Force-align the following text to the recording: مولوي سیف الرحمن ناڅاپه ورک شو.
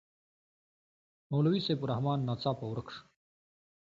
مولوي 1.31 1.59
سیف 1.65 1.79
الرحمن 1.83 2.19
ناڅاپه 2.27 2.65
ورک 2.67 2.87
شو. 2.93 3.01